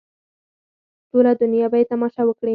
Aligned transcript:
ټوله 1.09 1.31
دنیا 1.41 1.65
به 1.71 1.77
یې 1.79 1.89
تماشه 1.91 2.23
وکړي. 2.25 2.49